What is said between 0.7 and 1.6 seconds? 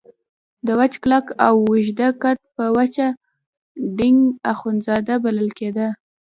وچ کلک او